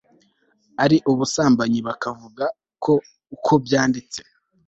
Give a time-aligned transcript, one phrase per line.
[0.83, 2.43] ari ubusambanyi, bakavuga
[2.83, 2.93] ko
[3.35, 4.19] uko byanditse